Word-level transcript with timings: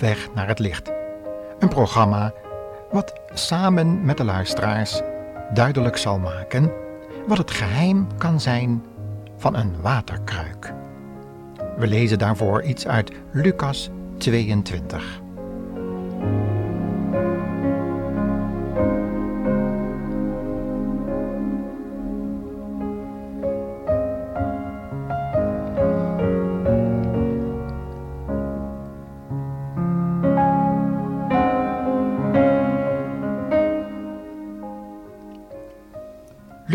Weg 0.00 0.28
naar 0.34 0.48
het 0.48 0.58
licht. 0.58 0.92
Een 1.58 1.68
programma 1.68 2.32
wat 2.90 3.12
samen 3.32 4.04
met 4.04 4.16
de 4.16 4.24
luisteraars 4.24 5.00
duidelijk 5.52 5.96
zal 5.96 6.18
maken 6.18 6.72
wat 7.26 7.38
het 7.38 7.50
geheim 7.50 8.06
kan 8.18 8.40
zijn 8.40 8.84
van 9.36 9.56
een 9.56 9.80
waterkruik. 9.80 10.72
We 11.76 11.86
lezen 11.86 12.18
daarvoor 12.18 12.62
iets 12.62 12.86
uit 12.86 13.12
Lucas 13.32 13.90
22. 14.18 15.23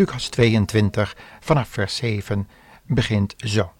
Lucas 0.00 0.28
22 0.28 1.16
vanaf 1.40 1.68
vers 1.68 1.96
7 1.96 2.48
begint 2.86 3.34
zo. 3.36 3.72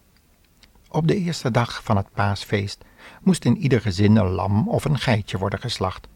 Op 0.88 1.06
de 1.06 1.16
eerste 1.16 1.50
dag 1.50 1.82
van 1.84 1.96
het 1.96 2.12
paasfeest 2.12 2.84
moest 3.22 3.44
in 3.44 3.56
ieder 3.56 3.80
gezin 3.80 4.16
een 4.16 4.28
lam 4.28 4.68
of 4.68 4.84
een 4.84 4.98
geitje 4.98 5.38
worden 5.38 5.58
geslacht. 5.58 6.08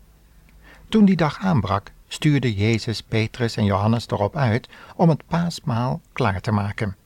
Toen 0.89 1.05
die 1.05 1.17
dag 1.17 1.39
aanbrak, 1.39 1.93
stuurde 2.09 2.55
Jezus 2.55 3.03
Petrus 3.03 3.57
en 3.57 3.65
Johannes 3.65 4.07
erop 4.09 4.37
uit 4.37 4.69
om 4.97 5.09
het 5.09 5.27
paasmaal 5.27 6.01
klaar 6.13 6.41
te 6.41 6.53
maken. 6.53 6.97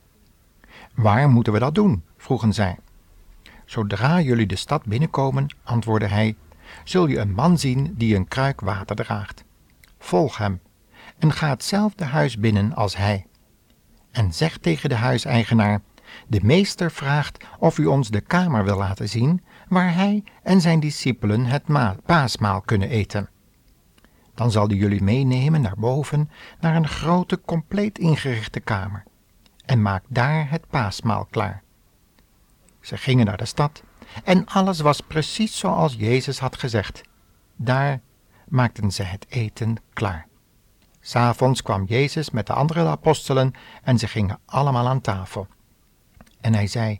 Waar 0.93 1.29
moeten 1.29 1.53
we 1.53 1.59
dat 1.59 1.75
doen? 1.75 2.03
vroegen 2.17 2.53
zij. 2.53 2.77
Zodra 3.65 4.21
jullie 4.21 4.47
de 4.47 4.55
stad 4.55 4.85
binnenkomen, 4.85 5.55
antwoordde 5.63 6.07
hij, 6.07 6.35
zul 6.83 7.07
je 7.07 7.19
een 7.19 7.33
man 7.33 7.57
zien 7.57 7.93
die 7.97 8.15
een 8.15 8.27
kruik 8.27 8.61
water 8.61 8.95
draagt. 8.95 9.43
Volg 9.99 10.37
hem 10.37 10.59
en 11.19 11.33
ga 11.33 11.49
hetzelfde 11.49 12.05
huis 12.05 12.37
binnen 12.37 12.73
als 12.75 12.97
hij. 12.97 13.25
En 14.11 14.33
zeg 14.33 14.57
tegen 14.57 14.89
de 14.89 14.95
huiseigenaar: 14.95 15.81
De 16.27 16.39
meester 16.43 16.91
vraagt 16.91 17.45
of 17.59 17.77
u 17.77 17.85
ons 17.85 18.09
de 18.09 18.21
kamer 18.21 18.63
wil 18.63 18.77
laten 18.77 19.09
zien 19.09 19.43
waar 19.67 19.93
hij 19.93 20.23
en 20.43 20.61
zijn 20.61 20.79
discipelen 20.79 21.45
het 21.45 21.63
paasmaal 22.05 22.61
kunnen 22.61 22.89
eten. 22.89 23.29
Dan 24.35 24.51
zal 24.51 24.67
hij 24.67 24.77
jullie 24.77 25.03
meenemen 25.03 25.61
naar 25.61 25.77
boven 25.77 26.29
naar 26.59 26.75
een 26.75 26.87
grote, 26.87 27.41
compleet 27.45 27.99
ingerichte 27.99 28.59
kamer 28.59 29.03
en 29.65 29.81
maak 29.81 30.03
daar 30.07 30.49
het 30.49 30.67
paasmaal 30.67 31.25
klaar. 31.25 31.63
Ze 32.81 32.97
gingen 32.97 33.25
naar 33.25 33.37
de 33.37 33.45
stad 33.45 33.83
en 34.23 34.45
alles 34.45 34.79
was 34.79 35.01
precies 35.01 35.57
zoals 35.57 35.95
Jezus 35.95 36.39
had 36.39 36.57
gezegd. 36.57 37.01
Daar 37.55 38.01
maakten 38.47 38.91
ze 38.91 39.03
het 39.03 39.25
eten 39.29 39.75
klaar. 39.93 40.28
S'avonds 40.99 41.61
kwam 41.61 41.85
Jezus 41.85 42.29
met 42.29 42.47
de 42.47 42.53
andere 42.53 42.87
apostelen 42.87 43.53
en 43.83 43.97
ze 43.99 44.07
gingen 44.07 44.39
allemaal 44.45 44.87
aan 44.87 45.01
tafel. 45.01 45.47
En 46.41 46.53
hij 46.53 46.67
zei: 46.67 46.99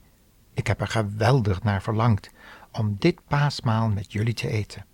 Ik 0.54 0.68
heb 0.68 0.82
er 0.82 0.88
geweldig 0.88 1.64
naar 1.64 1.82
verlangd 1.82 2.32
om 2.72 2.96
dit 3.00 3.20
paasmaal 3.28 3.90
met 3.90 4.12
jullie 4.12 4.34
te 4.34 4.48
eten. 4.50 4.86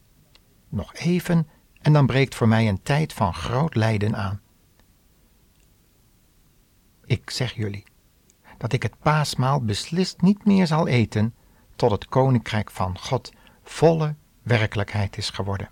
Nog 0.70 0.94
even 0.94 1.48
en 1.82 1.94
dan 1.94 2.06
breekt 2.06 2.36
voor 2.36 2.48
mij 2.48 2.68
een 2.68 2.82
tijd 2.82 3.14
van 3.14 3.34
groot 3.34 3.76
lijden 3.76 4.16
aan. 4.16 4.42
Ik 7.06 7.30
zeg 7.30 7.54
jullie 7.54 7.84
dat 8.58 8.74
ik 8.74 8.84
het 8.84 9.00
paasmaal 9.00 9.62
beslist 9.62 10.22
niet 10.22 10.46
meer 10.46 10.68
zal 10.68 10.88
eten 10.88 11.36
tot 11.76 11.92
het 11.92 12.06
koninkrijk 12.06 12.72
van 12.72 13.00
God 13.00 13.32
volle 13.64 14.16
werkelijkheid 14.42 15.18
is 15.18 15.30
geworden. 15.30 15.70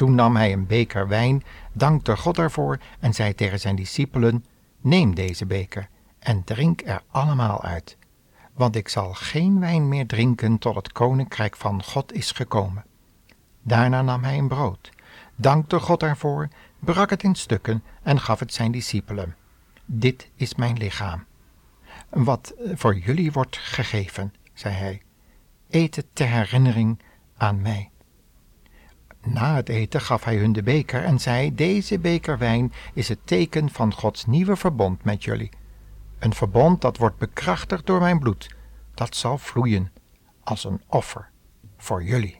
Toen 0.00 0.14
nam 0.14 0.36
hij 0.36 0.52
een 0.52 0.66
beker 0.66 1.08
wijn, 1.08 1.42
dankte 1.72 2.16
God 2.16 2.38
ervoor 2.38 2.78
en 3.00 3.14
zei 3.14 3.34
tegen 3.34 3.60
zijn 3.60 3.76
discipelen: 3.76 4.44
Neem 4.80 5.14
deze 5.14 5.46
beker 5.46 5.88
en 6.18 6.44
drink 6.44 6.82
er 6.84 7.02
allemaal 7.10 7.62
uit, 7.62 7.96
want 8.54 8.76
ik 8.76 8.88
zal 8.88 9.14
geen 9.14 9.60
wijn 9.60 9.88
meer 9.88 10.06
drinken 10.06 10.58
tot 10.58 10.74
het 10.74 10.92
koninkrijk 10.92 11.56
van 11.56 11.82
God 11.82 12.12
is 12.12 12.32
gekomen. 12.32 12.84
Daarna 13.62 14.02
nam 14.02 14.22
hij 14.22 14.38
een 14.38 14.48
brood, 14.48 14.90
dankte 15.36 15.80
God 15.80 16.02
ervoor, 16.02 16.48
brak 16.78 17.10
het 17.10 17.22
in 17.22 17.34
stukken 17.34 17.82
en 18.02 18.20
gaf 18.20 18.38
het 18.38 18.54
zijn 18.54 18.72
discipelen. 18.72 19.36
Dit 19.84 20.30
is 20.34 20.54
mijn 20.54 20.76
lichaam. 20.76 21.24
Wat 22.08 22.54
voor 22.74 22.98
jullie 22.98 23.32
wordt 23.32 23.56
gegeven, 23.56 24.34
zei 24.54 24.74
hij. 24.74 25.02
Eet 25.70 25.96
het 25.96 26.06
ter 26.12 26.28
herinnering 26.28 26.98
aan 27.36 27.60
mij. 27.60 27.90
Na 29.24 29.54
het 29.54 29.68
eten 29.68 30.00
gaf 30.00 30.24
hij 30.24 30.36
hun 30.36 30.52
de 30.52 30.62
beker 30.62 31.04
en 31.04 31.18
zei: 31.18 31.54
Deze 31.54 31.98
beker 31.98 32.38
wijn 32.38 32.72
is 32.94 33.08
het 33.08 33.18
teken 33.24 33.70
van 33.70 33.94
Gods 33.94 34.26
nieuwe 34.26 34.56
verbond 34.56 35.04
met 35.04 35.24
jullie. 35.24 35.50
Een 36.18 36.34
verbond 36.34 36.80
dat 36.80 36.96
wordt 36.96 37.18
bekrachtigd 37.18 37.86
door 37.86 38.00
mijn 38.00 38.18
bloed, 38.18 38.54
dat 38.94 39.16
zal 39.16 39.38
vloeien 39.38 39.92
als 40.44 40.64
een 40.64 40.82
offer 40.86 41.30
voor 41.76 42.02
jullie. 42.02 42.39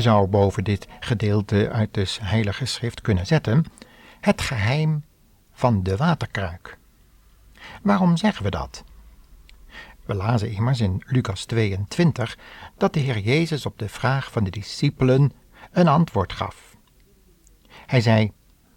Zou 0.00 0.26
boven 0.26 0.64
dit 0.64 0.86
gedeelte 1.00 1.70
uit 1.70 1.94
de 1.94 2.16
Heilige 2.20 2.64
Schrift 2.64 3.00
kunnen 3.00 3.26
zetten: 3.26 3.64
het 4.20 4.40
geheim 4.40 5.04
van 5.52 5.82
de 5.82 5.96
waterkruik. 5.96 6.78
Waarom 7.82 8.16
zeggen 8.16 8.44
we 8.44 8.50
dat? 8.50 8.84
We 10.04 10.14
lazen 10.14 10.50
immers 10.52 10.80
in 10.80 11.02
Lucas 11.06 11.44
22 11.44 12.38
dat 12.76 12.94
de 12.94 13.00
Heer 13.00 13.18
Jezus 13.18 13.66
op 13.66 13.78
de 13.78 13.88
vraag 13.88 14.32
van 14.32 14.44
de 14.44 14.50
discipelen 14.50 15.32
een 15.72 15.88
antwoord 15.88 16.32
gaf. 16.32 16.76
Hij 17.86 18.00
zei: 18.00 18.32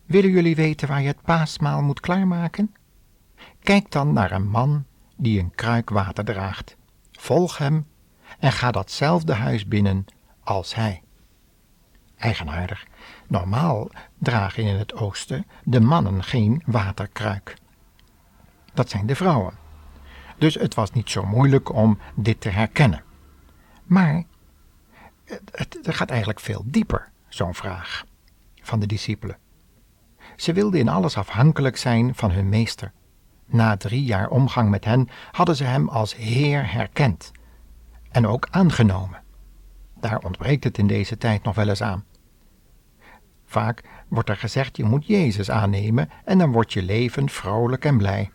Willen 0.06 0.32
jullie 0.32 0.56
weten 0.56 0.88
waar 0.88 1.02
je 1.02 1.08
het 1.08 1.22
paasmaal 1.22 1.82
moet 1.82 2.00
klaarmaken? 2.00 2.76
Kijk 3.60 3.92
dan 3.92 4.14
naar 4.14 4.32
een 4.32 4.48
man 4.48 4.86
die 5.18 5.40
een 5.40 5.56
kruik 5.56 5.90
water 5.90 6.26
draagt. 6.26 6.76
Volg 7.12 7.58
hem 7.58 7.88
en 8.40 8.52
ga 8.52 8.72
datzelfde 8.72 9.34
huis 9.34 9.68
binnen 9.68 10.06
als 10.44 10.76
hij. 10.76 11.03
Eigenaardig. 12.24 12.86
Normaal 13.28 13.90
dragen 14.18 14.64
in 14.64 14.76
het 14.76 14.94
oosten 14.94 15.46
de 15.64 15.80
mannen 15.80 16.24
geen 16.24 16.64
waterkruik. 16.66 17.58
Dat 18.74 18.90
zijn 18.90 19.06
de 19.06 19.16
vrouwen. 19.16 19.54
Dus 20.38 20.54
het 20.54 20.74
was 20.74 20.92
niet 20.92 21.10
zo 21.10 21.26
moeilijk 21.26 21.74
om 21.74 22.00
dit 22.16 22.42
te 22.42 22.50
herkennen. 22.50 23.04
Maar 23.84 24.24
het, 25.52 25.78
gaat 25.82 26.10
eigenlijk 26.10 26.40
veel 26.40 26.64
dieper, 26.66 27.10
zo'n 27.28 27.56
vraag 27.56 28.06
van 28.62 28.80
de 28.80 28.86
discipelen. 28.86 29.38
Ze 30.36 30.54
wilden 30.54 30.80
in 30.80 30.90
alles 30.90 31.18
afhankelijk 31.18 31.78
zijn 31.78 32.16
van 32.16 32.32
hun 32.32 32.50
meester. 32.50 32.92
Na 33.46 33.78
drie 33.78 34.04
jaar 34.04 34.30
omgang 34.30 34.70
met 34.70 34.86
hen 34.86 35.10
hadden 35.32 35.56
ze 35.56 35.64
hem 35.64 35.90
als 35.90 36.16
Heer 36.16 36.72
herkend 36.72 37.32
en 38.12 38.28
ook 38.28 38.48
aangenomen. 38.52 39.22
Daar 40.00 40.20
ontbreekt 40.20 40.64
het 40.64 40.78
in 40.78 40.88
deze 40.88 41.18
tijd 41.18 41.44
nog 41.44 41.56
wel 41.56 41.70
eens 41.70 41.82
aan. 41.82 42.06
Vaak 43.54 43.82
wordt 44.08 44.30
er 44.30 44.38
gezegd: 44.38 44.78
je 44.78 44.84
moet 44.84 45.06
Jezus 45.06 45.50
aannemen 45.52 46.10
en 46.26 46.38
dan 46.38 46.52
wordt 46.52 46.74
je 46.74 46.82
leven 46.82 47.30
vrolijk 47.30 47.86
en 47.86 47.98
blij. 47.98 48.32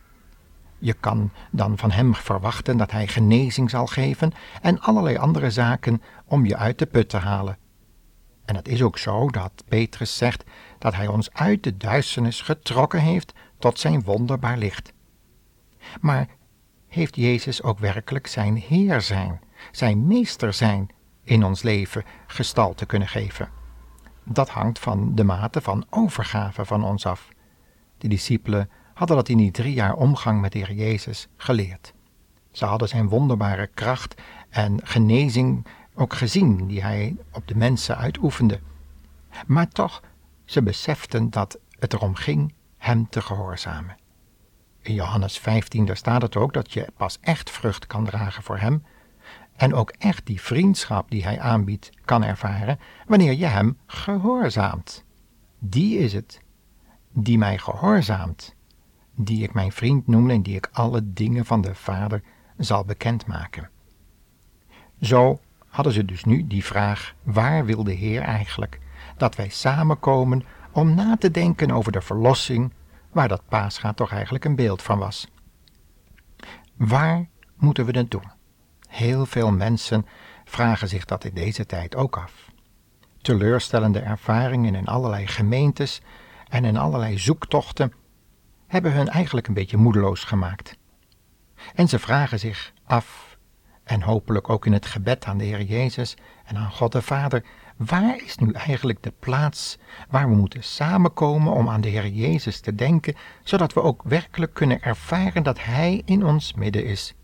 Je 0.78 0.92
kan 0.92 1.30
dan 1.50 1.78
van 1.78 1.90
Hem 1.90 2.14
verwachten 2.14 2.76
dat 2.76 2.90
Hij 2.90 3.06
genezing 3.06 3.70
zal 3.70 3.86
geven 3.86 4.32
en 4.62 4.80
allerlei 4.80 5.16
andere 5.16 5.50
zaken 5.50 6.02
om 6.24 6.46
je 6.46 6.56
uit 6.56 6.78
de 6.78 6.86
put 6.86 7.08
te 7.08 7.16
halen. 7.16 7.58
En 8.44 8.56
het 8.56 8.68
is 8.68 8.82
ook 8.82 8.98
zo 8.98 9.28
dat 9.28 9.64
Petrus 9.68 10.16
zegt 10.16 10.44
dat 10.78 10.94
Hij 10.94 11.06
ons 11.06 11.32
uit 11.32 11.62
de 11.62 11.76
duisternis 11.76 12.40
getrokken 12.40 13.00
heeft 13.00 13.32
tot 13.58 13.78
Zijn 13.78 14.02
wonderbaar 14.02 14.58
licht. 14.58 14.92
Maar 16.00 16.26
heeft 16.88 17.16
Jezus 17.16 17.62
ook 17.62 17.78
werkelijk 17.78 18.26
Zijn 18.26 18.56
Heer 18.56 19.00
zijn, 19.00 19.40
Zijn 19.72 20.06
Meester 20.06 20.52
zijn 20.52 20.88
in 21.24 21.44
ons 21.44 21.62
leven 21.62 22.04
gestalte 22.26 22.86
kunnen 22.86 23.08
geven? 23.08 23.57
Dat 24.30 24.48
hangt 24.48 24.78
van 24.78 25.14
de 25.14 25.24
mate 25.24 25.60
van 25.60 25.86
overgave 25.90 26.64
van 26.64 26.84
ons 26.84 27.06
af. 27.06 27.28
De 27.98 28.08
discipelen 28.08 28.70
hadden 28.94 29.16
dat 29.16 29.28
in 29.28 29.36
die 29.36 29.50
drie 29.50 29.74
jaar 29.74 29.94
omgang 29.94 30.40
met 30.40 30.52
de 30.52 30.58
Heer 30.58 30.72
Jezus 30.72 31.28
geleerd. 31.36 31.94
Ze 32.50 32.64
hadden 32.64 32.88
zijn 32.88 33.08
wonderbare 33.08 33.66
kracht 33.66 34.22
en 34.48 34.80
genezing 34.86 35.66
ook 35.94 36.14
gezien 36.14 36.66
die 36.66 36.82
hij 36.82 37.16
op 37.32 37.48
de 37.48 37.56
mensen 37.56 37.96
uitoefende. 37.96 38.60
Maar 39.46 39.68
toch, 39.68 40.02
ze 40.44 40.62
beseften 40.62 41.30
dat 41.30 41.58
het 41.78 41.92
erom 41.92 42.14
ging 42.14 42.54
hem 42.76 43.08
te 43.08 43.22
gehoorzamen. 43.22 43.96
In 44.80 44.94
Johannes 44.94 45.38
15 45.38 45.84
daar 45.84 45.96
staat 45.96 46.22
het 46.22 46.36
ook 46.36 46.52
dat 46.52 46.72
je 46.72 46.86
pas 46.96 47.18
echt 47.20 47.50
vrucht 47.50 47.86
kan 47.86 48.04
dragen 48.04 48.42
voor 48.42 48.58
hem 48.58 48.82
en 49.58 49.74
ook 49.74 49.90
echt 49.98 50.26
die 50.26 50.40
vriendschap 50.40 51.10
die 51.10 51.22
hij 51.22 51.40
aanbiedt 51.40 51.90
kan 52.04 52.24
ervaren 52.24 52.78
wanneer 53.06 53.32
je 53.32 53.46
hem 53.46 53.78
gehoorzaamt. 53.86 55.04
Die 55.58 55.98
is 55.98 56.12
het 56.12 56.40
die 57.12 57.38
mij 57.38 57.58
gehoorzaamt, 57.58 58.54
die 59.14 59.42
ik 59.42 59.54
mijn 59.54 59.72
vriend 59.72 60.06
noem 60.06 60.30
en 60.30 60.42
die 60.42 60.56
ik 60.56 60.68
alle 60.72 61.12
dingen 61.12 61.44
van 61.44 61.60
de 61.60 61.74
Vader 61.74 62.22
zal 62.56 62.84
bekendmaken. 62.84 63.70
Zo 65.00 65.40
hadden 65.68 65.92
ze 65.92 66.04
dus 66.04 66.24
nu 66.24 66.46
die 66.46 66.64
vraag: 66.64 67.14
waar 67.22 67.64
wil 67.64 67.84
de 67.84 67.92
Heer 67.92 68.22
eigenlijk 68.22 68.80
dat 69.16 69.36
wij 69.36 69.48
samenkomen 69.48 70.44
om 70.72 70.94
na 70.94 71.16
te 71.16 71.30
denken 71.30 71.70
over 71.70 71.92
de 71.92 72.00
verlossing, 72.00 72.72
waar 73.12 73.28
dat 73.28 73.42
paasgaat 73.48 73.96
toch 73.96 74.12
eigenlijk 74.12 74.44
een 74.44 74.56
beeld 74.56 74.82
van 74.82 74.98
was? 74.98 75.28
Waar 76.76 77.28
moeten 77.56 77.84
we 77.84 77.98
het 77.98 78.10
doen? 78.10 78.36
Heel 78.88 79.26
veel 79.26 79.52
mensen 79.52 80.06
vragen 80.44 80.88
zich 80.88 81.04
dat 81.04 81.24
in 81.24 81.34
deze 81.34 81.66
tijd 81.66 81.96
ook 81.96 82.16
af. 82.16 82.50
Teleurstellende 83.22 84.00
ervaringen 84.00 84.74
in 84.74 84.86
allerlei 84.86 85.26
gemeentes 85.26 86.00
en 86.48 86.64
in 86.64 86.76
allerlei 86.76 87.18
zoektochten 87.18 87.92
hebben 88.66 88.92
hun 88.92 89.08
eigenlijk 89.08 89.48
een 89.48 89.54
beetje 89.54 89.76
moedeloos 89.76 90.24
gemaakt. 90.24 90.76
En 91.74 91.88
ze 91.88 91.98
vragen 91.98 92.38
zich 92.38 92.72
af, 92.84 93.36
en 93.84 94.02
hopelijk 94.02 94.50
ook 94.50 94.66
in 94.66 94.72
het 94.72 94.86
gebed 94.86 95.24
aan 95.24 95.38
de 95.38 95.44
Heer 95.44 95.62
Jezus 95.62 96.16
en 96.44 96.56
aan 96.56 96.70
God 96.70 96.92
de 96.92 97.02
Vader, 97.02 97.44
waar 97.76 98.22
is 98.24 98.36
nu 98.36 98.52
eigenlijk 98.52 99.02
de 99.02 99.12
plaats 99.18 99.78
waar 100.08 100.28
we 100.28 100.34
moeten 100.34 100.64
samenkomen 100.64 101.52
om 101.52 101.68
aan 101.68 101.80
de 101.80 101.88
Heer 101.88 102.08
Jezus 102.08 102.60
te 102.60 102.74
denken, 102.74 103.14
zodat 103.42 103.72
we 103.72 103.82
ook 103.82 104.02
werkelijk 104.02 104.54
kunnen 104.54 104.82
ervaren 104.82 105.42
dat 105.42 105.62
Hij 105.62 106.02
in 106.04 106.26
ons 106.26 106.54
midden 106.54 106.84
is 106.84 107.14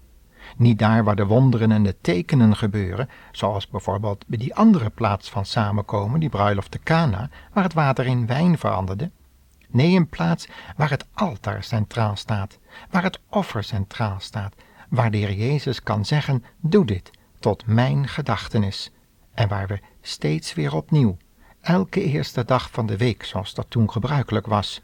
niet 0.56 0.78
daar 0.78 1.04
waar 1.04 1.16
de 1.16 1.26
wonderen 1.26 1.72
en 1.72 1.82
de 1.82 1.96
tekenen 2.00 2.56
gebeuren, 2.56 3.08
zoals 3.32 3.68
bijvoorbeeld 3.68 4.26
bij 4.26 4.38
die 4.38 4.54
andere 4.54 4.90
plaats 4.90 5.30
van 5.30 5.46
samenkomen, 5.46 6.20
die 6.20 6.28
bruiloft 6.28 6.72
de 6.72 6.78
Cana, 6.78 7.30
waar 7.52 7.64
het 7.64 7.74
water 7.74 8.06
in 8.06 8.26
wijn 8.26 8.58
veranderde. 8.58 9.10
Nee, 9.68 9.96
een 9.96 10.08
plaats 10.08 10.48
waar 10.76 10.90
het 10.90 11.06
altaar 11.14 11.62
centraal 11.62 12.16
staat, 12.16 12.58
waar 12.90 13.02
het 13.02 13.20
offer 13.28 13.64
centraal 13.64 14.16
staat, 14.18 14.54
waar 14.88 15.10
de 15.10 15.16
Heer 15.16 15.32
Jezus 15.32 15.82
kan 15.82 16.04
zeggen, 16.04 16.44
doe 16.60 16.84
dit 16.84 17.10
tot 17.38 17.66
mijn 17.66 18.08
gedachtenis, 18.08 18.90
en 19.34 19.48
waar 19.48 19.66
we 19.66 19.80
steeds 20.00 20.54
weer 20.54 20.74
opnieuw, 20.74 21.16
elke 21.60 22.02
eerste 22.02 22.44
dag 22.44 22.70
van 22.70 22.86
de 22.86 22.96
week, 22.96 23.24
zoals 23.24 23.54
dat 23.54 23.66
toen 23.68 23.90
gebruikelijk 23.90 24.46
was, 24.46 24.82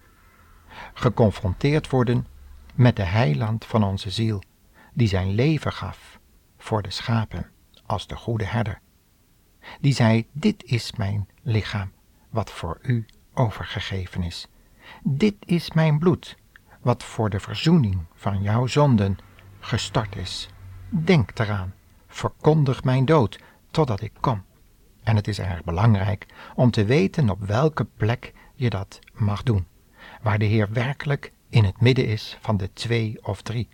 geconfronteerd 0.94 1.90
worden 1.90 2.26
met 2.74 2.96
de 2.96 3.02
heiland 3.02 3.64
van 3.64 3.84
onze 3.84 4.10
ziel 4.10 4.42
die 4.92 5.08
zijn 5.08 5.34
leven 5.34 5.72
gaf 5.72 6.20
voor 6.58 6.82
de 6.82 6.90
schapen 6.90 7.50
als 7.86 8.06
de 8.06 8.16
goede 8.16 8.44
herder. 8.44 8.80
Die 9.80 9.94
zei, 9.94 10.26
dit 10.32 10.64
is 10.64 10.92
mijn 10.92 11.28
lichaam, 11.42 11.92
wat 12.30 12.50
voor 12.50 12.78
u 12.82 13.06
overgegeven 13.34 14.22
is. 14.22 14.46
Dit 15.02 15.34
is 15.44 15.72
mijn 15.72 15.98
bloed, 15.98 16.36
wat 16.80 17.04
voor 17.04 17.30
de 17.30 17.40
verzoening 17.40 18.04
van 18.14 18.42
jouw 18.42 18.66
zonden 18.66 19.18
gestort 19.58 20.16
is. 20.16 20.48
Denk 20.88 21.38
eraan, 21.38 21.74
verkondig 22.06 22.84
mijn 22.84 23.04
dood, 23.04 23.38
totdat 23.70 24.00
ik 24.00 24.12
kom. 24.20 24.44
En 25.02 25.16
het 25.16 25.28
is 25.28 25.38
erg 25.38 25.64
belangrijk 25.64 26.26
om 26.54 26.70
te 26.70 26.84
weten 26.84 27.30
op 27.30 27.40
welke 27.40 27.84
plek 27.84 28.32
je 28.54 28.70
dat 28.70 28.98
mag 29.14 29.42
doen, 29.42 29.66
waar 30.22 30.38
de 30.38 30.44
Heer 30.44 30.72
werkelijk 30.72 31.32
in 31.48 31.64
het 31.64 31.80
midden 31.80 32.06
is 32.06 32.38
van 32.40 32.56
de 32.56 32.72
twee 32.72 33.18
of 33.22 33.42
drie. 33.42 33.68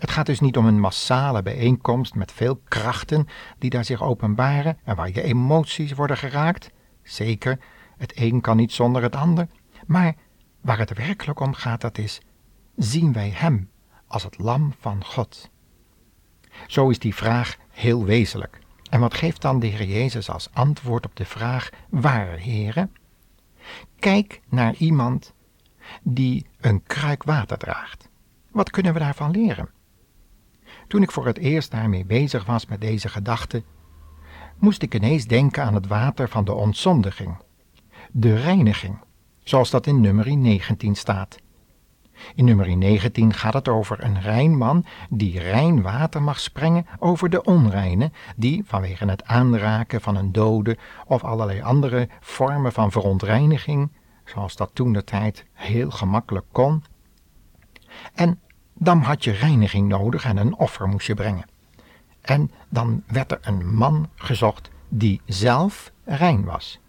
Het 0.00 0.10
gaat 0.10 0.26
dus 0.26 0.40
niet 0.40 0.56
om 0.56 0.66
een 0.66 0.80
massale 0.80 1.42
bijeenkomst 1.42 2.14
met 2.14 2.32
veel 2.32 2.60
krachten 2.68 3.26
die 3.58 3.70
daar 3.70 3.84
zich 3.84 4.02
openbaren 4.02 4.78
en 4.84 4.96
waar 4.96 5.08
je 5.08 5.22
emoties 5.22 5.92
worden 5.92 6.16
geraakt. 6.16 6.70
Zeker, 7.02 7.58
het 7.96 8.12
een 8.14 8.40
kan 8.40 8.56
niet 8.56 8.72
zonder 8.72 9.02
het 9.02 9.16
ander. 9.16 9.46
Maar 9.86 10.14
waar 10.60 10.78
het 10.78 10.96
werkelijk 10.96 11.40
om 11.40 11.54
gaat, 11.54 11.80
dat 11.80 11.98
is, 11.98 12.20
zien 12.76 13.12
wij 13.12 13.30
Hem 13.34 13.70
als 14.06 14.22
het 14.22 14.38
lam 14.38 14.74
van 14.78 15.04
God? 15.04 15.50
Zo 16.66 16.88
is 16.88 16.98
die 16.98 17.14
vraag 17.14 17.56
heel 17.70 18.04
wezenlijk. 18.04 18.58
En 18.90 19.00
wat 19.00 19.14
geeft 19.14 19.42
dan 19.42 19.60
de 19.60 19.66
Heer 19.66 19.88
Jezus 19.88 20.30
als 20.30 20.48
antwoord 20.52 21.06
op 21.06 21.16
de 21.16 21.24
vraag, 21.24 21.70
waar, 21.88 22.36
heren? 22.36 22.92
Kijk 23.98 24.40
naar 24.48 24.74
iemand 24.74 25.34
die 26.02 26.46
een 26.60 26.82
kruik 26.82 27.22
water 27.22 27.58
draagt. 27.58 28.08
Wat 28.50 28.70
kunnen 28.70 28.92
we 28.92 28.98
daarvan 28.98 29.30
leren? 29.30 29.78
Toen 30.90 31.02
ik 31.02 31.12
voor 31.12 31.26
het 31.26 31.38
eerst 31.38 31.70
daarmee 31.70 32.04
bezig 32.04 32.44
was 32.44 32.66
met 32.66 32.80
deze 32.80 33.08
gedachte, 33.08 33.62
moest 34.58 34.82
ik 34.82 34.94
ineens 34.94 35.26
denken 35.26 35.64
aan 35.64 35.74
het 35.74 35.86
water 35.86 36.28
van 36.28 36.44
de 36.44 36.52
ontzondiging, 36.52 37.36
de 38.10 38.34
reiniging, 38.36 38.98
zoals 39.42 39.70
dat 39.70 39.86
in 39.86 40.00
nummer 40.00 40.36
19 40.36 40.94
staat. 40.94 41.38
In 42.34 42.44
nummer 42.44 42.76
19 42.76 43.32
gaat 43.32 43.52
het 43.52 43.68
over 43.68 44.04
een 44.04 44.20
rein 44.20 44.56
man 44.56 44.84
die 45.10 45.38
rein 45.38 45.82
water 45.82 46.22
mag 46.22 46.40
sprengen 46.40 46.86
over 46.98 47.30
de 47.30 47.42
onreine, 47.42 48.10
die 48.36 48.62
vanwege 48.66 49.06
het 49.06 49.24
aanraken 49.24 50.00
van 50.00 50.16
een 50.16 50.32
dode 50.32 50.78
of 51.06 51.24
allerlei 51.24 51.62
andere 51.62 52.08
vormen 52.20 52.72
van 52.72 52.90
verontreiniging, 52.90 53.92
zoals 54.24 54.56
dat 54.56 54.70
toen 54.72 54.92
de 54.92 55.04
tijd 55.04 55.44
heel 55.52 55.90
gemakkelijk 55.90 56.46
kon, 56.52 56.84
en 58.14 58.40
dan 58.82 59.00
had 59.00 59.24
je 59.24 59.30
reiniging 59.30 59.88
nodig 59.88 60.24
en 60.24 60.36
een 60.36 60.56
offer 60.56 60.88
moest 60.88 61.06
je 61.06 61.14
brengen. 61.14 61.44
En 62.20 62.50
dan 62.68 63.02
werd 63.06 63.30
er 63.30 63.38
een 63.42 63.74
man 63.74 64.08
gezocht 64.14 64.70
die 64.88 65.20
zelf 65.24 65.92
rein 66.04 66.44
was. 66.44 66.80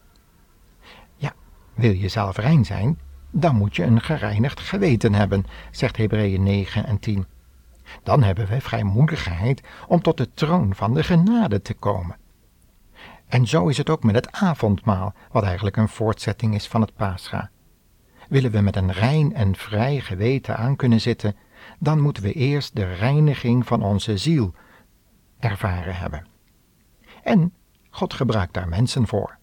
Ja, 1.16 1.34
wil 1.74 1.92
je 1.92 2.08
zelf 2.08 2.38
rein 2.38 2.66
zijn, 2.66 3.00
dan 3.32 3.56
moet 3.56 3.76
je 3.76 3.84
een 3.84 4.02
gereinigd 4.02 4.60
geweten 4.60 5.14
hebben, 5.14 5.46
zegt 5.72 5.98
Hebreeën 5.98 6.44
9 6.44 6.86
en 6.86 7.00
10. 7.00 7.26
Dan 8.04 8.24
hebben 8.24 8.48
we 8.48 8.62
vrijmoedigheid 8.62 9.62
om 9.88 10.02
tot 10.02 10.18
de 10.18 10.34
troon 10.34 10.76
van 10.76 10.94
de 10.94 11.04
genade 11.04 11.62
te 11.62 11.74
komen. 11.74 12.16
En 13.28 13.48
zo 13.48 13.68
is 13.68 13.78
het 13.78 13.90
ook 13.90 14.04
met 14.04 14.16
het 14.16 14.32
avondmaal, 14.32 15.14
wat 15.32 15.44
eigenlijk 15.44 15.78
een 15.78 15.90
voortzetting 15.90 16.56
is 16.56 16.68
van 16.68 16.82
het 16.82 16.96
paascha. 16.96 17.50
Willen 18.30 18.52
we 18.52 18.62
met 18.62 18.76
een 18.76 18.92
rein 18.92 19.36
en 19.36 19.56
vrij 19.56 20.00
geweten 20.00 20.58
aan 20.58 20.76
kunnen 20.76 21.02
zitten, 21.02 21.36
dan 21.80 22.01
moeten 22.01 22.24
we 22.24 22.34
eerst 22.34 22.75
de 22.75 22.94
reiniging 22.94 23.65
van 23.68 23.84
onze 23.84 24.18
ziel 24.18 24.53
ervaren 25.39 25.96
hebben. 25.96 26.25
En 27.24 27.53
God 27.89 28.13
gebruikt 28.13 28.53
daar 28.53 28.68
mensen 28.68 29.08
voor. 29.08 29.38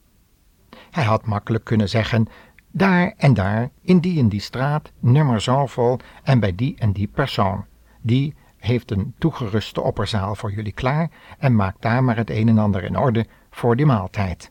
Hij 0.91 1.05
had 1.05 1.27
makkelijk 1.27 1.65
kunnen 1.65 1.89
zeggen: 1.89 2.29
daar 2.71 3.15
en 3.17 3.35
daar, 3.35 3.71
in 3.81 3.99
die 3.99 4.19
en 4.19 4.29
die 4.29 4.41
straat, 4.41 4.93
nummer 4.99 5.41
zoveel 5.41 6.01
en 6.23 6.41
bij 6.41 6.55
die 6.55 6.77
en 6.79 6.93
die 6.93 7.09
persoon. 7.09 7.65
Die 8.01 8.35
heeft 8.57 8.91
een 8.91 9.15
toegeruste 9.19 9.81
opperzaal 9.81 10.35
voor 10.35 10.53
jullie 10.53 10.73
klaar 10.73 11.11
en 11.39 11.57
maakt 11.57 11.83
daar 11.83 12.05
maar 12.05 12.17
het 12.17 12.31
een 12.31 12.49
en 12.49 12.59
ander 12.59 12.85
in 12.85 12.99
orde 12.99 13.27
voor 13.51 13.77
die 13.77 13.87
maaltijd. 13.87 14.51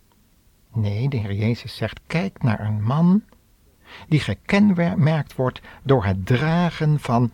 Nee, 0.74 1.09
de 1.09 1.17
Heer 1.17 1.33
Jezus 1.33 1.75
zegt: 1.75 2.00
kijk 2.07 2.43
naar 2.43 2.59
een 2.59 2.83
man 2.83 3.24
die 4.07 4.19
gekenmerkt 4.19 5.36
wordt 5.36 5.62
door 5.83 6.05
het 6.05 6.25
dragen 6.25 7.00
van 7.00 7.31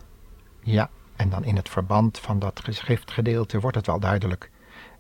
ja, 0.64 0.90
en 1.16 1.30
dan 1.30 1.44
in 1.44 1.56
het 1.56 1.70
verband 1.70 2.20
van 2.20 2.40
dat 2.40 2.60
geschriftgedeelte 2.64 3.60
wordt 3.60 3.78
het 3.78 3.86
wel 3.86 4.00
duidelijk. 4.00 4.52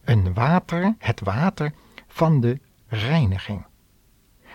Een 0.03 0.33
water, 0.33 0.95
het 0.97 1.19
water 1.19 1.73
van 2.07 2.41
de 2.41 2.59
reiniging. 2.87 3.65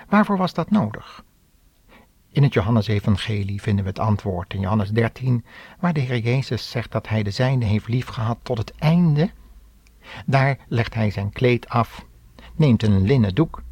Waarvoor 0.08 0.36
was 0.36 0.54
dat 0.54 0.70
nodig? 0.70 1.24
In 2.30 2.42
het 2.42 2.52
Johannesevangelie 2.52 3.62
vinden 3.62 3.84
we 3.84 3.90
het 3.90 3.98
antwoord 3.98 4.54
in 4.54 4.60
Johannes 4.60 4.90
13, 4.90 5.44
waar 5.80 5.92
de 5.92 6.00
Heer 6.00 6.18
Jezus 6.18 6.70
zegt 6.70 6.92
dat 6.92 7.08
hij 7.08 7.22
de 7.22 7.30
zijne 7.30 7.64
heeft 7.64 7.88
liefgehad 7.88 8.38
tot 8.42 8.58
het 8.58 8.74
einde. 8.78 9.30
Daar 10.26 10.58
legt 10.68 10.94
hij 10.94 11.10
zijn 11.10 11.32
kleed 11.32 11.68
af, 11.68 12.04
neemt 12.54 12.82
een 12.82 13.02
linnen 13.02 13.34
doek 13.34 13.62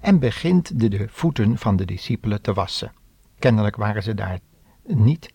en 0.00 0.18
begint 0.18 0.80
de, 0.80 0.88
de 0.88 1.06
voeten 1.08 1.58
van 1.58 1.76
de 1.76 1.84
discipelen 1.84 2.42
te 2.42 2.52
wassen. 2.52 2.92
Kennelijk 3.38 3.76
waren 3.76 4.02
ze 4.02 4.14
daar 4.14 4.38
niet 4.86 5.32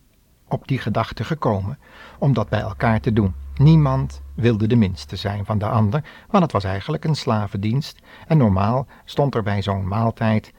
op 0.47 0.67
die 0.67 0.79
gedachte 0.79 1.23
gekomen 1.23 1.79
om 2.19 2.33
dat 2.33 2.49
bij 2.49 2.59
elkaar 2.59 2.99
te 2.99 3.13
doen. 3.13 3.33
Niemand 3.55 4.21
wilde 4.33 4.67
de 4.67 4.75
minste 4.75 5.15
zijn 5.15 5.45
van 5.45 5.57
de 5.57 5.69
ander, 5.69 6.03
want 6.29 6.43
het 6.43 6.51
was 6.51 6.63
eigenlijk 6.63 7.03
een 7.03 7.15
slavendienst 7.15 7.99
en 8.27 8.37
normaal 8.37 8.87
stond 9.05 9.35
er 9.35 9.43
bij 9.43 9.61
zo'n 9.61 9.87
maaltijd 9.87 10.53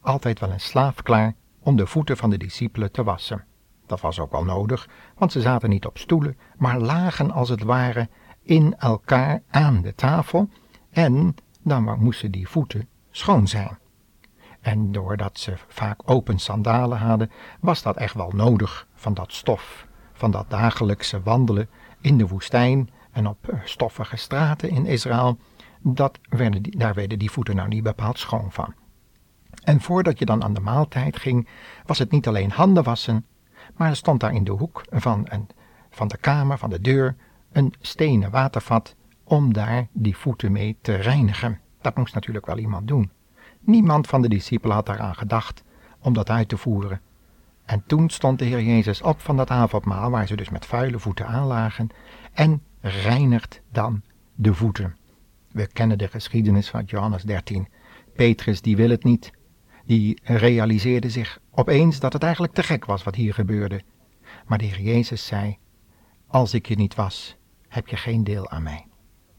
altijd 0.00 0.40
wel 0.40 0.50
een 0.50 0.60
slaaf 0.60 1.02
klaar 1.02 1.34
om 1.60 1.76
de 1.76 1.86
voeten 1.86 2.16
van 2.16 2.30
de 2.30 2.36
discipelen 2.36 2.92
te 2.92 3.04
wassen. 3.04 3.44
Dat 3.86 4.00
was 4.00 4.20
ook 4.20 4.32
wel 4.32 4.44
nodig, 4.44 4.88
want 5.16 5.32
ze 5.32 5.40
zaten 5.40 5.68
niet 5.68 5.86
op 5.86 5.98
stoelen, 5.98 6.38
maar 6.56 6.78
lagen 6.78 7.30
als 7.30 7.48
het 7.48 7.62
ware 7.62 8.08
in 8.42 8.74
elkaar 8.78 9.42
aan 9.50 9.82
de 9.82 9.94
tafel 9.94 10.48
en 10.90 11.34
dan 11.62 11.98
moesten 11.98 12.30
die 12.30 12.48
voeten 12.48 12.88
schoon 13.10 13.48
zijn. 13.48 13.78
En 14.64 14.92
doordat 14.92 15.38
ze 15.38 15.54
vaak 15.68 16.00
open 16.04 16.38
sandalen 16.38 16.98
hadden, 16.98 17.30
was 17.60 17.82
dat 17.82 17.96
echt 17.96 18.14
wel 18.14 18.30
nodig 18.34 18.86
van 18.94 19.14
dat 19.14 19.32
stof, 19.32 19.86
van 20.12 20.30
dat 20.30 20.50
dagelijkse 20.50 21.22
wandelen 21.22 21.68
in 22.00 22.18
de 22.18 22.26
woestijn 22.26 22.90
en 23.12 23.26
op 23.26 23.48
eh, 23.48 23.58
stoffige 23.64 24.16
straten 24.16 24.68
in 24.70 24.86
Israël. 24.86 25.38
Dat 25.80 26.18
werden 26.28 26.62
die, 26.62 26.78
daar 26.78 26.94
werden 26.94 27.18
die 27.18 27.30
voeten 27.30 27.56
nou 27.56 27.68
niet 27.68 27.82
bepaald 27.82 28.18
schoon 28.18 28.52
van. 28.52 28.74
En 29.64 29.80
voordat 29.80 30.18
je 30.18 30.24
dan 30.24 30.42
aan 30.42 30.54
de 30.54 30.60
maaltijd 30.60 31.16
ging, 31.16 31.48
was 31.86 31.98
het 31.98 32.10
niet 32.10 32.28
alleen 32.28 32.50
handen 32.50 32.82
wassen, 32.84 33.26
maar 33.76 33.88
er 33.88 33.96
stond 33.96 34.20
daar 34.20 34.34
in 34.34 34.44
de 34.44 34.52
hoek 34.52 34.84
van, 34.90 35.26
een, 35.28 35.48
van 35.90 36.08
de 36.08 36.16
kamer, 36.16 36.58
van 36.58 36.70
de 36.70 36.80
deur, 36.80 37.16
een 37.52 37.74
stenen 37.80 38.30
watervat 38.30 38.96
om 39.24 39.52
daar 39.52 39.86
die 39.92 40.16
voeten 40.16 40.52
mee 40.52 40.76
te 40.80 40.94
reinigen. 40.94 41.60
Dat 41.80 41.96
moest 41.96 42.14
natuurlijk 42.14 42.46
wel 42.46 42.58
iemand 42.58 42.88
doen. 42.88 43.10
Niemand 43.64 44.06
van 44.06 44.22
de 44.22 44.28
discipelen 44.28 44.76
had 44.76 44.86
daaraan 44.86 45.14
gedacht 45.14 45.62
om 46.00 46.12
dat 46.12 46.30
uit 46.30 46.48
te 46.48 46.56
voeren. 46.56 47.00
En 47.64 47.82
toen 47.86 48.10
stond 48.10 48.38
de 48.38 48.44
Heer 48.44 48.62
Jezus 48.62 49.02
op 49.02 49.20
van 49.20 49.36
dat 49.36 49.50
avondmaal, 49.50 50.10
waar 50.10 50.26
ze 50.26 50.36
dus 50.36 50.50
met 50.50 50.66
vuile 50.66 50.98
voeten 50.98 51.26
aanlagen, 51.26 51.88
en 52.32 52.62
reinigt 52.80 53.60
dan 53.72 54.02
de 54.34 54.54
voeten. 54.54 54.96
We 55.52 55.66
kennen 55.66 55.98
de 55.98 56.08
geschiedenis 56.08 56.70
van 56.70 56.84
Johannes 56.84 57.22
13. 57.22 57.68
Petrus 58.14 58.60
die 58.60 58.76
wil 58.76 58.90
het 58.90 59.04
niet. 59.04 59.32
Die 59.84 60.20
realiseerde 60.22 61.10
zich 61.10 61.38
opeens 61.50 62.00
dat 62.00 62.12
het 62.12 62.22
eigenlijk 62.22 62.52
te 62.52 62.62
gek 62.62 62.84
was 62.84 63.02
wat 63.02 63.14
hier 63.14 63.34
gebeurde. 63.34 63.80
Maar 64.46 64.58
de 64.58 64.64
Heer 64.64 64.80
Jezus 64.80 65.26
zei, 65.26 65.58
als 66.26 66.54
ik 66.54 66.66
je 66.66 66.76
niet 66.76 66.94
was, 66.94 67.36
heb 67.68 67.88
je 67.88 67.96
geen 67.96 68.24
deel 68.24 68.50
aan 68.50 68.62
mij. 68.62 68.86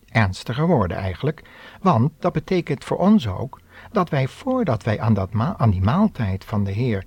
Ernstige 0.05 0.65
woorden 0.65 0.97
eigenlijk, 0.97 1.49
want 1.81 2.11
dat 2.19 2.33
betekent 2.33 2.83
voor 2.83 2.97
ons 2.97 3.27
ook 3.27 3.61
dat 3.95 4.09
wij 4.09 4.27
voordat 4.27 4.83
wij 4.83 4.99
aan, 4.99 5.13
dat 5.13 5.29
aan 5.33 5.69
die 5.69 5.81
maaltijd 5.81 6.45
van 6.45 6.63
de 6.63 6.71
Heer, 6.71 7.05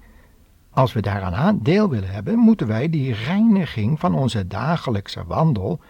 als 0.71 0.93
we 0.93 1.01
daaraan 1.01 1.59
deel 1.63 1.89
willen 1.89 2.11
hebben, 2.11 2.39
moeten 2.39 2.67
wij 2.67 2.89
die 2.89 3.15
reiniging 3.15 4.01
van 4.01 4.15
onze 4.15 4.47
dagelijkse 4.47 5.25
wandel, 5.25 5.81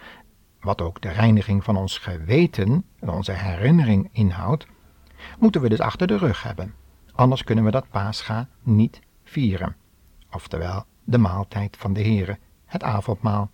wat 0.61 0.81
ook 0.83 1.00
de 1.00 1.09
reiniging 1.09 1.64
van 1.64 1.76
ons 1.76 1.99
geweten 1.99 2.85
en 3.00 3.11
onze 3.11 3.33
herinnering 3.33 4.09
inhoudt, 4.12 4.67
moeten 5.38 5.61
we 5.61 5.69
dus 5.69 5.81
achter 5.81 6.07
de 6.07 6.19
rug 6.19 6.43
hebben. 6.43 6.75
Anders 7.12 7.45
kunnen 7.45 7.64
we 7.64 7.71
dat 7.71 7.88
paascha 7.90 8.49
niet 8.62 9.00
vieren. 9.25 9.76
Oftewel, 10.31 10.85
de 11.05 11.19
maaltijd 11.19 11.76
van 11.76 11.93
de 11.93 12.02
Heere, 12.02 12.38
het 12.64 12.83
avondmaal. 12.83 13.50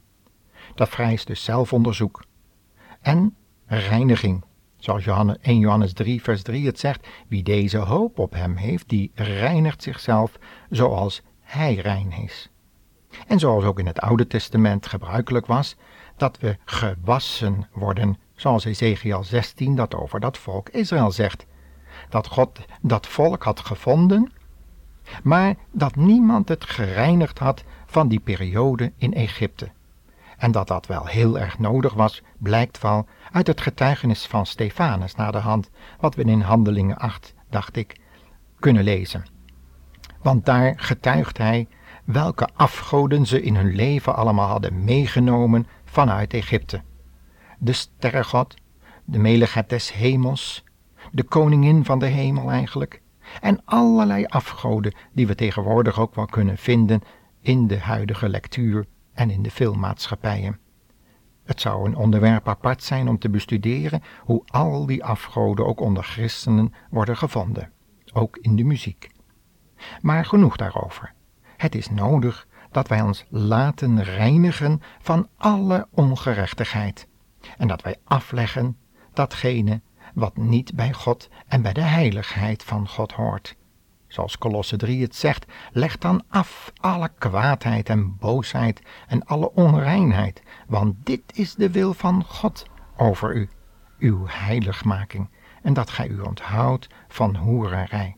Dat 0.74 0.88
vereist 0.88 1.26
dus 1.26 1.44
zelfonderzoek. 1.44 2.24
En 3.00 3.36
reiniging. 3.66 4.44
Zoals 4.84 5.36
1 5.40 5.58
Johannes 5.58 5.92
3, 5.92 6.22
vers 6.22 6.42
3 6.42 6.66
het 6.66 6.78
zegt, 6.78 7.06
wie 7.28 7.42
deze 7.42 7.78
hoop 7.78 8.18
op 8.18 8.32
hem 8.32 8.56
heeft, 8.56 8.88
die 8.88 9.10
reinigt 9.14 9.82
zichzelf 9.82 10.38
zoals 10.70 11.22
hij 11.40 11.74
rein 11.74 12.12
is. 12.12 12.50
En 13.26 13.38
zoals 13.38 13.64
ook 13.64 13.78
in 13.78 13.86
het 13.86 14.00
Oude 14.00 14.26
Testament 14.26 14.86
gebruikelijk 14.86 15.46
was, 15.46 15.76
dat 16.16 16.38
we 16.38 16.56
gewassen 16.64 17.68
worden, 17.72 18.18
zoals 18.34 18.64
Ezekiel 18.64 19.24
16 19.24 19.74
dat 19.74 19.94
over 19.94 20.20
dat 20.20 20.38
volk 20.38 20.68
Israël 20.68 21.10
zegt. 21.10 21.46
Dat 22.08 22.26
God 22.26 22.60
dat 22.80 23.06
volk 23.06 23.42
had 23.42 23.60
gevonden, 23.60 24.32
maar 25.22 25.54
dat 25.70 25.96
niemand 25.96 26.48
het 26.48 26.64
gereinigd 26.64 27.38
had 27.38 27.64
van 27.86 28.08
die 28.08 28.20
periode 28.20 28.92
in 28.96 29.14
Egypte. 29.14 29.70
En 30.44 30.52
dat 30.52 30.68
dat 30.68 30.86
wel 30.86 31.06
heel 31.06 31.38
erg 31.38 31.58
nodig 31.58 31.94
was, 31.94 32.22
blijkt 32.38 32.80
wel 32.80 33.06
uit 33.32 33.46
het 33.46 33.60
getuigenis 33.60 34.26
van 34.26 34.46
Stefanus 34.46 35.14
na 35.14 35.30
de 35.30 35.38
hand, 35.38 35.70
wat 36.00 36.14
we 36.14 36.24
in 36.24 36.40
Handelingen 36.40 36.96
8, 36.96 37.34
dacht 37.50 37.76
ik, 37.76 38.00
kunnen 38.58 38.84
lezen. 38.84 39.24
Want 40.22 40.44
daar 40.44 40.74
getuigt 40.76 41.38
hij 41.38 41.68
welke 42.04 42.48
afgoden 42.54 43.26
ze 43.26 43.42
in 43.42 43.56
hun 43.56 43.74
leven 43.74 44.16
allemaal 44.16 44.48
hadden 44.48 44.84
meegenomen 44.84 45.66
vanuit 45.84 46.34
Egypte. 46.34 46.82
De 47.58 47.72
sterrengod, 47.72 48.54
de 49.04 49.18
meligheid 49.18 49.68
des 49.68 49.92
hemels, 49.92 50.64
de 51.12 51.22
koningin 51.22 51.84
van 51.84 51.98
de 51.98 52.06
hemel 52.06 52.50
eigenlijk, 52.50 53.02
en 53.40 53.60
allerlei 53.64 54.24
afgoden 54.24 54.94
die 55.12 55.26
we 55.26 55.34
tegenwoordig 55.34 56.00
ook 56.00 56.14
wel 56.14 56.26
kunnen 56.26 56.58
vinden 56.58 57.00
in 57.40 57.66
de 57.66 57.78
huidige 57.78 58.28
lectuur 58.28 58.86
en 59.14 59.30
in 59.30 59.42
de 59.42 59.50
filmmaatschappijen. 59.50 60.58
Het 61.44 61.60
zou 61.60 61.86
een 61.86 61.96
onderwerp 61.96 62.48
apart 62.48 62.82
zijn 62.82 63.08
om 63.08 63.18
te 63.18 63.28
bestuderen 63.28 64.02
hoe 64.20 64.42
al 64.46 64.86
die 64.86 65.04
afgoden 65.04 65.66
ook 65.66 65.80
onder 65.80 66.04
christenen 66.04 66.74
worden 66.90 67.16
gevonden, 67.16 67.72
ook 68.12 68.36
in 68.36 68.56
de 68.56 68.64
muziek. 68.64 69.10
Maar 70.00 70.24
genoeg 70.24 70.56
daarover. 70.56 71.12
Het 71.56 71.74
is 71.74 71.90
nodig 71.90 72.46
dat 72.70 72.88
wij 72.88 73.00
ons 73.00 73.24
laten 73.28 74.02
reinigen 74.02 74.80
van 75.00 75.28
alle 75.36 75.88
ongerechtigheid 75.90 77.08
en 77.58 77.68
dat 77.68 77.82
wij 77.82 77.96
afleggen 78.04 78.76
datgene 79.12 79.80
wat 80.14 80.36
niet 80.36 80.74
bij 80.74 80.92
God 80.92 81.28
en 81.46 81.62
bij 81.62 81.72
de 81.72 81.80
heiligheid 81.80 82.62
van 82.62 82.88
God 82.88 83.12
hoort. 83.12 83.56
Zoals 84.14 84.38
Kolosse 84.38 84.76
3 84.76 85.02
het 85.02 85.14
zegt, 85.14 85.46
leg 85.72 85.98
dan 85.98 86.22
af 86.28 86.72
alle 86.80 87.10
kwaadheid 87.18 87.88
en 87.88 88.16
boosheid 88.16 88.80
en 89.06 89.24
alle 89.24 89.52
onreinheid, 89.52 90.42
want 90.66 90.94
dit 91.06 91.22
is 91.32 91.54
de 91.54 91.70
wil 91.70 91.94
van 91.94 92.24
God 92.24 92.66
over 92.96 93.34
u, 93.34 93.48
uw 93.98 94.24
heiligmaking, 94.26 95.30
en 95.62 95.72
dat 95.72 95.90
gij 95.90 96.08
u 96.08 96.20
onthoudt 96.20 96.86
van 97.08 97.36
hoererij. 97.36 98.16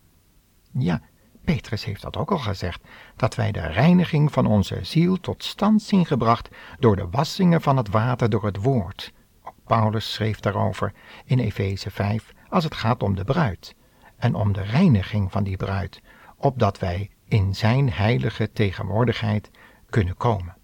Ja, 0.73 1.01
Petrus 1.45 1.85
heeft 1.85 2.03
dat 2.03 2.17
ook 2.17 2.31
al 2.31 2.39
gezegd, 2.39 2.81
dat 3.17 3.35
wij 3.35 3.53
de 3.53 3.67
reiniging 3.67 4.33
van 4.33 4.47
onze 4.47 4.79
ziel 4.83 5.21
tot 5.21 5.45
stand 5.45 5.83
zien 5.83 6.07
gebracht 6.07 6.49
door 6.79 6.97
de 6.97 7.09
wassingen 7.11 7.63
van 7.63 7.77
het 7.77 7.89
water 7.89 8.31
door 8.31 8.45
het 8.45 8.63
woord. 8.63 9.13
Ook 9.45 9.55
Paulus 9.67 10.13
schreef 10.13 10.41
daarover 10.41 10.93
in 11.25 11.39
Efeze 11.39 11.91
5 11.91 12.33
als 12.49 12.65
het 12.65 12.75
gaat 12.75 13.03
om 13.03 13.15
de 13.15 13.25
bruid 13.25 13.75
en 14.17 14.35
om 14.35 14.53
de 14.53 14.63
reiniging 14.63 15.33
van 15.33 15.45
die 15.45 15.57
bruid, 15.57 16.03
opdat 16.37 16.79
wij 16.79 17.11
in 17.29 17.55
zijn 17.55 17.93
heilige 17.93 18.53
tegenwoordigheid 18.53 19.51
kunnen 19.91 20.17
komen. 20.17 20.57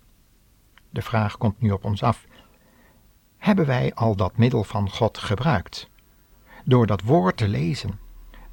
De 0.91 1.03
vraag 1.03 1.39
komt 1.39 1.61
nu 1.61 1.71
op 1.71 1.85
ons 1.85 2.03
af. 2.03 2.27
Hebben 3.39 3.67
wij 3.67 3.95
al 3.95 4.17
dat 4.17 4.37
middel 4.37 4.65
van 4.65 4.91
God 4.91 5.19
gebruikt? 5.19 5.89
Door 6.65 6.87
dat 6.87 7.03
woord 7.03 7.37
te 7.37 7.49
lezen, 7.49 7.99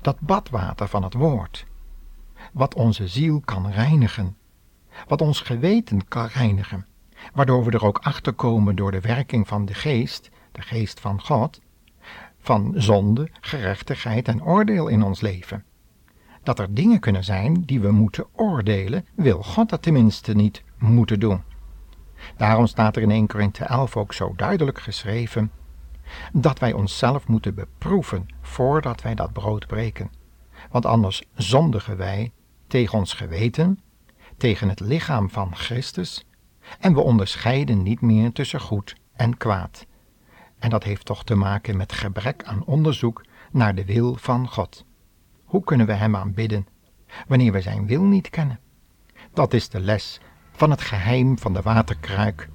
dat 0.01 0.19
badwater 0.19 0.87
van 0.87 1.03
het 1.03 1.13
woord, 1.13 1.65
wat 2.53 2.75
onze 2.75 3.07
ziel 3.07 3.39
kan 3.39 3.71
reinigen, 3.71 4.37
wat 5.07 5.21
ons 5.21 5.41
geweten 5.41 6.07
kan 6.07 6.25
reinigen, 6.25 6.87
waardoor 7.33 7.65
we 7.65 7.71
er 7.71 7.85
ook 7.85 7.97
achter 7.97 8.33
komen 8.33 8.75
door 8.75 8.91
de 8.91 9.01
werking 9.01 9.47
van 9.47 9.65
de 9.65 9.73
geest, 9.73 10.29
de 10.51 10.61
geest 10.61 10.99
van 10.99 11.21
God, 11.21 11.61
van 12.39 12.73
zonde, 12.75 13.29
gerechtigheid 13.41 14.27
en 14.27 14.43
oordeel 14.43 14.87
in 14.87 15.03
ons 15.03 15.21
leven. 15.21 15.63
Dat 16.43 16.59
er 16.59 16.73
dingen 16.73 16.99
kunnen 16.99 17.23
zijn 17.23 17.63
die 17.65 17.79
we 17.79 17.91
moeten 17.91 18.25
oordelen, 18.31 19.05
wil 19.15 19.43
God 19.43 19.69
dat 19.69 19.81
tenminste 19.81 20.33
niet 20.33 20.63
moeten 20.77 21.19
doen. 21.19 21.41
Daarom 22.37 22.67
staat 22.67 22.95
er 22.95 23.01
in 23.01 23.11
1 23.11 23.27
Korinthe 23.27 23.63
11 23.63 23.97
ook 23.97 24.13
zo 24.13 24.33
duidelijk 24.35 24.79
geschreven 24.79 25.51
dat 26.33 26.59
wij 26.59 26.73
onszelf 26.73 27.27
moeten 27.27 27.55
beproeven 27.55 28.25
voordat 28.41 29.01
wij 29.01 29.15
dat 29.15 29.33
brood 29.33 29.67
breken. 29.67 30.11
Want 30.71 30.85
anders 30.85 31.23
zondigen 31.33 31.97
wij 31.97 32.31
tegen 32.67 32.97
ons 32.97 33.13
geweten, 33.13 33.79
tegen 34.37 34.69
het 34.69 34.79
lichaam 34.79 35.29
van 35.29 35.55
Christus, 35.55 36.25
en 36.79 36.93
we 36.93 37.01
onderscheiden 37.01 37.83
niet 37.83 38.01
meer 38.01 38.31
tussen 38.31 38.61
goed 38.61 38.95
en 39.15 39.37
kwaad. 39.37 39.85
En 40.59 40.69
dat 40.69 40.83
heeft 40.83 41.05
toch 41.05 41.23
te 41.23 41.35
maken 41.35 41.77
met 41.77 41.91
gebrek 41.93 42.43
aan 42.43 42.65
onderzoek 42.65 43.25
naar 43.51 43.75
de 43.75 43.85
wil 43.85 44.15
van 44.15 44.47
God. 44.47 44.85
Hoe 45.43 45.63
kunnen 45.63 45.87
we 45.87 45.93
Hem 45.93 46.15
aanbidden 46.15 46.67
wanneer 47.27 47.51
we 47.51 47.61
Zijn 47.61 47.87
wil 47.87 48.03
niet 48.03 48.29
kennen? 48.29 48.59
Dat 49.33 49.53
is 49.53 49.69
de 49.69 49.79
les 49.79 50.19
van 50.51 50.69
het 50.69 50.81
geheim 50.81 51.37
van 51.37 51.53
de 51.53 51.61
waterkruik, 51.61 52.49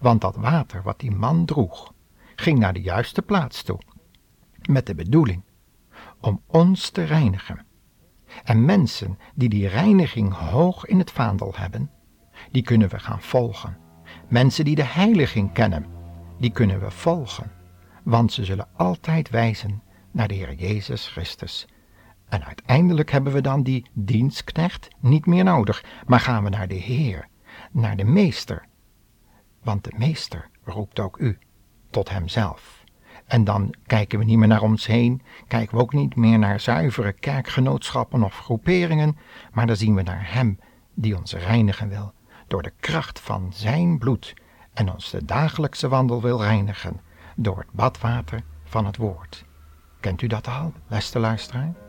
want 0.00 0.20
dat 0.20 0.36
water 0.36 0.82
wat 0.82 1.00
die 1.00 1.10
man 1.10 1.44
droeg, 1.44 1.92
ging 2.36 2.58
naar 2.58 2.72
de 2.72 2.82
juiste 2.82 3.22
plaats 3.22 3.62
toe, 3.62 3.78
met 4.68 4.86
de 4.86 4.94
bedoeling 4.94 5.42
om 6.20 6.42
ons 6.46 6.90
te 6.90 7.04
reinigen. 7.04 7.66
En 8.44 8.64
mensen 8.64 9.18
die 9.34 9.48
die 9.48 9.68
reiniging 9.68 10.32
hoog 10.32 10.84
in 10.84 10.98
het 10.98 11.10
vaandel 11.10 11.52
hebben, 11.56 11.90
die 12.50 12.62
kunnen 12.62 12.88
we 12.88 12.98
gaan 12.98 13.22
volgen. 13.22 13.76
Mensen 14.28 14.64
die 14.64 14.74
de 14.74 14.84
heiliging 14.84 15.52
kennen, 15.52 15.86
die 16.38 16.50
kunnen 16.50 16.80
we 16.80 16.90
volgen, 16.90 17.50
want 18.02 18.32
ze 18.32 18.44
zullen 18.44 18.68
altijd 18.76 19.30
wijzen 19.30 19.82
naar 20.10 20.28
de 20.28 20.34
Heer 20.34 20.54
Jezus 20.54 21.08
Christus. 21.08 21.66
En 22.28 22.44
uiteindelijk 22.44 23.10
hebben 23.10 23.32
we 23.32 23.40
dan 23.40 23.62
die 23.62 23.86
dienstknecht 23.92 24.88
niet 25.00 25.26
meer 25.26 25.44
nodig, 25.44 25.84
maar 26.06 26.20
gaan 26.20 26.44
we 26.44 26.50
naar 26.50 26.68
de 26.68 26.74
Heer, 26.74 27.28
naar 27.70 27.96
de 27.96 28.04
meester. 28.04 28.66
Want 29.62 29.84
de 29.84 29.92
meester 29.96 30.48
roept 30.64 31.00
ook 31.00 31.18
u 31.18 31.38
tot 31.90 32.10
hemzelf. 32.10 32.84
En 33.26 33.44
dan 33.44 33.74
kijken 33.86 34.18
we 34.18 34.24
niet 34.24 34.38
meer 34.38 34.48
naar 34.48 34.62
ons 34.62 34.86
heen, 34.86 35.22
kijken 35.48 35.76
we 35.76 35.82
ook 35.82 35.92
niet 35.92 36.16
meer 36.16 36.38
naar 36.38 36.60
zuivere 36.60 37.12
kerkgenootschappen 37.12 38.22
of 38.22 38.38
groeperingen, 38.38 39.16
maar 39.52 39.66
dan 39.66 39.76
zien 39.76 39.94
we 39.94 40.02
naar 40.02 40.32
Hem 40.32 40.58
die 40.94 41.16
ons 41.16 41.34
reinigen 41.34 41.88
wil 41.88 42.12
door 42.46 42.62
de 42.62 42.72
kracht 42.80 43.20
van 43.20 43.52
Zijn 43.52 43.98
bloed 43.98 44.34
en 44.74 44.92
ons 44.92 45.10
de 45.10 45.24
dagelijkse 45.24 45.88
wandel 45.88 46.22
wil 46.22 46.42
reinigen 46.42 47.00
door 47.36 47.58
het 47.58 47.72
badwater 47.72 48.42
van 48.64 48.86
het 48.86 48.96
woord. 48.96 49.44
Kent 50.00 50.22
u 50.22 50.26
dat 50.26 50.48
al, 50.48 50.72
beste 50.88 51.18
luisteraar? 51.18 51.83